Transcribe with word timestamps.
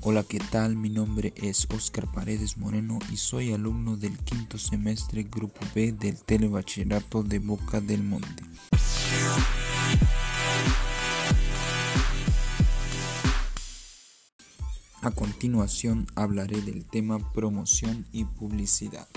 Hola, 0.00 0.22
¿qué 0.22 0.38
tal? 0.38 0.76
Mi 0.76 0.90
nombre 0.90 1.32
es 1.34 1.66
Oscar 1.74 2.06
Paredes 2.12 2.56
Moreno 2.56 3.00
y 3.12 3.16
soy 3.16 3.52
alumno 3.52 3.96
del 3.96 4.16
quinto 4.18 4.56
semestre 4.56 5.24
Grupo 5.24 5.58
B 5.74 5.90
del 5.90 6.16
Telebachillerato 6.16 7.24
de 7.24 7.40
Boca 7.40 7.80
del 7.80 8.04
Monte. 8.04 8.44
A 15.02 15.10
continuación 15.10 16.06
hablaré 16.14 16.60
del 16.60 16.84
tema 16.84 17.32
promoción 17.32 18.06
y 18.12 18.24
publicidad, 18.24 19.08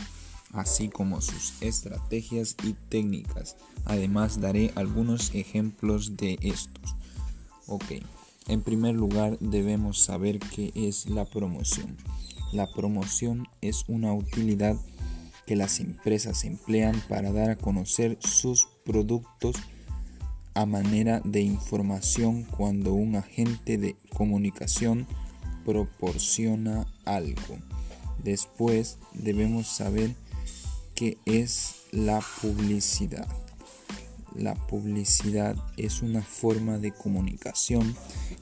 así 0.51 0.89
como 0.89 1.21
sus 1.21 1.61
estrategias 1.61 2.55
y 2.63 2.73
técnicas. 2.73 3.55
Además 3.85 4.41
daré 4.41 4.71
algunos 4.73 5.29
ejemplos 5.35 6.17
de 6.17 6.39
estos. 6.41 6.95
Ok. 7.67 8.01
En 8.47 8.61
primer 8.61 8.95
lugar, 8.95 9.37
debemos 9.39 9.99
saber 9.99 10.39
qué 10.39 10.71
es 10.75 11.07
la 11.09 11.25
promoción. 11.25 11.97
La 12.51 12.71
promoción 12.71 13.47
es 13.61 13.85
una 13.87 14.13
utilidad 14.13 14.75
que 15.45 15.55
las 15.55 15.79
empresas 15.79 16.43
emplean 16.43 17.01
para 17.07 17.31
dar 17.31 17.49
a 17.49 17.55
conocer 17.55 18.17
sus 18.19 18.67
productos 18.83 19.55
a 20.53 20.65
manera 20.65 21.21
de 21.23 21.41
información 21.41 22.43
cuando 22.43 22.93
un 22.93 23.15
agente 23.15 23.77
de 23.77 23.95
comunicación 24.13 25.07
proporciona 25.65 26.87
algo. 27.05 27.57
Después 28.23 28.97
debemos 29.13 29.67
saber 29.67 30.13
qué 30.95 31.17
es 31.25 31.75
la 31.91 32.21
publicidad. 32.41 33.27
La 34.35 34.55
publicidad 34.55 35.55
es 35.75 36.01
una 36.01 36.21
forma 36.21 36.77
de 36.77 36.93
comunicación 36.93 37.95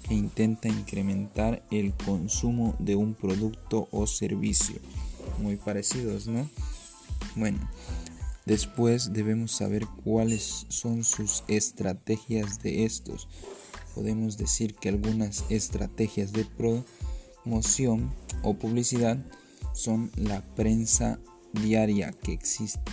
que 0.08 0.14
intenta 0.14 0.68
incrementar 0.68 1.64
el 1.72 1.94
consumo 1.94 2.76
de 2.80 2.96
un 2.96 3.16
producto 3.16 3.88
o 3.92 4.06
servicio. 4.06 4.76
Muy 5.40 5.56
parecidos, 5.56 6.28
¿no? 6.28 6.48
Bueno, 7.36 7.60
después 8.46 9.14
debemos 9.14 9.52
saber 9.52 9.88
cuáles 10.04 10.66
son 10.70 11.04
sus 11.04 11.44
estrategias 11.48 12.62
de 12.62 12.86
estos. 12.86 13.28
Podemos 13.96 14.38
decir 14.38 14.76
que 14.76 14.90
algunas 14.90 15.44
estrategias 15.50 16.34
de 16.34 16.46
promoción 17.44 18.14
o 18.44 18.54
publicidad 18.54 19.18
son 19.74 20.12
la 20.16 20.42
prensa 20.56 21.20
diaria 21.54 22.12
que 22.12 22.34
existe, 22.34 22.92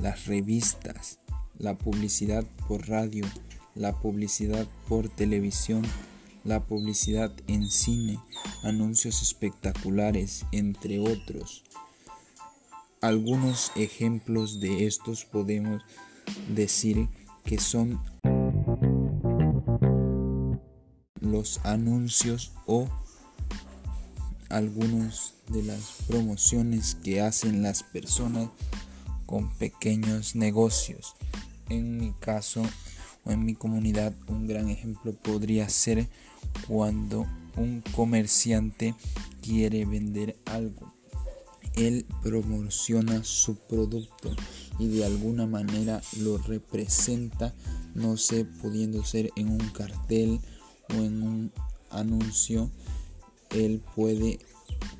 las 0.00 0.26
revistas, 0.26 1.18
la 1.58 1.76
publicidad 1.76 2.44
por 2.68 2.88
radio, 2.88 3.24
la 3.74 3.92
publicidad 4.00 4.66
por 4.88 5.08
televisión, 5.08 5.82
la 6.44 6.60
publicidad 6.60 7.32
en 7.46 7.70
cine, 7.70 8.18
anuncios 8.62 9.22
espectaculares, 9.22 10.44
entre 10.52 10.98
otros. 10.98 11.64
Algunos 13.00 13.72
ejemplos 13.76 14.60
de 14.60 14.86
estos 14.86 15.24
podemos 15.24 15.82
decir 16.54 17.08
que 17.44 17.58
son 17.58 18.00
los 21.20 21.60
anuncios 21.64 22.52
o 22.66 22.88
algunos 24.48 25.34
de 25.48 25.62
las 25.62 25.96
promociones 26.06 26.94
que 26.94 27.20
hacen 27.20 27.62
las 27.62 27.82
personas 27.82 28.48
con 29.26 29.50
pequeños 29.56 30.36
negocios. 30.36 31.16
En 31.74 31.96
mi 31.98 32.12
caso 32.12 32.62
o 33.24 33.32
en 33.32 33.44
mi 33.44 33.54
comunidad 33.54 34.14
un 34.28 34.46
gran 34.46 34.68
ejemplo 34.68 35.12
podría 35.12 35.68
ser 35.68 36.06
cuando 36.68 37.26
un 37.56 37.82
comerciante 37.96 38.94
quiere 39.42 39.84
vender 39.84 40.36
algo. 40.44 40.92
Él 41.74 42.06
promociona 42.22 43.24
su 43.24 43.56
producto 43.56 44.30
y 44.78 44.86
de 44.86 45.04
alguna 45.04 45.46
manera 45.46 46.00
lo 46.20 46.38
representa, 46.38 47.52
no 47.96 48.16
sé, 48.16 48.44
pudiendo 48.44 49.04
ser 49.04 49.32
en 49.34 49.48
un 49.48 49.68
cartel 49.70 50.38
o 50.90 50.94
en 50.94 51.22
un 51.24 51.52
anuncio. 51.90 52.70
Él 53.50 53.82
puede 53.96 54.38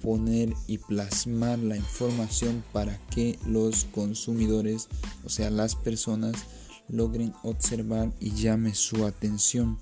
poner 0.03 0.53
y 0.66 0.78
plasmar 0.78 1.60
la 1.60 1.77
información 1.77 2.65
para 2.72 2.98
que 3.10 3.38
los 3.47 3.84
consumidores, 3.84 4.88
o 5.25 5.28
sea, 5.28 5.50
las 5.50 5.77
personas, 5.77 6.34
logren 6.89 7.34
observar 7.43 8.12
y 8.21 8.31
llame 8.33 8.75
su 8.75 9.05
atención. 9.05 9.78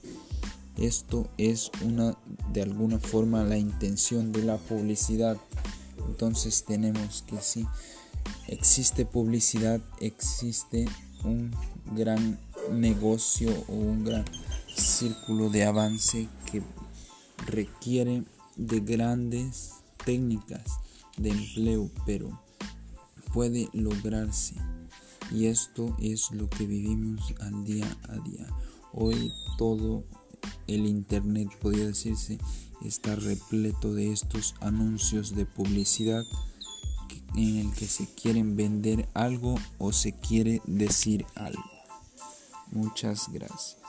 Esto 0.76 1.28
es 1.36 1.70
una 1.84 2.16
de 2.52 2.62
alguna 2.62 2.98
forma 2.98 3.44
la 3.44 3.58
intención 3.58 4.32
de 4.32 4.42
la 4.42 4.56
publicidad. 4.56 5.36
Entonces 6.06 6.64
tenemos 6.64 7.24
que 7.26 7.40
si 7.40 7.66
existe 8.48 9.04
publicidad, 9.04 9.80
existe 10.00 10.86
un 11.24 11.50
gran 11.94 12.38
negocio 12.70 13.50
o 13.68 13.72
un 13.72 14.04
gran 14.04 14.24
círculo 14.74 15.50
de 15.50 15.64
avance 15.64 16.28
que 16.50 16.62
requiere 17.46 18.24
de 18.56 18.80
grandes 18.80 19.74
técnicas 20.04 20.78
de 21.16 21.30
empleo, 21.30 21.90
pero 22.06 22.40
puede 23.32 23.68
lograrse. 23.72 24.54
Y 25.34 25.46
esto 25.46 25.96
es 25.98 26.30
lo 26.30 26.48
que 26.48 26.66
vivimos 26.66 27.34
al 27.40 27.64
día 27.64 27.86
a 28.08 28.16
día. 28.18 28.46
Hoy 28.92 29.32
todo 29.56 30.04
el 30.66 30.86
internet, 30.86 31.48
podría 31.60 31.86
decirse, 31.86 32.38
está 32.84 33.14
repleto 33.16 33.94
de 33.94 34.12
estos 34.12 34.54
anuncios 34.60 35.34
de 35.34 35.46
publicidad 35.46 36.24
en 37.34 37.58
el 37.58 37.72
que 37.72 37.86
se 37.86 38.06
quieren 38.06 38.56
vender 38.56 39.08
algo 39.14 39.54
o 39.78 39.92
se 39.92 40.12
quiere 40.12 40.60
decir 40.66 41.24
algo. 41.34 41.62
Muchas 42.70 43.32
gracias. 43.32 43.81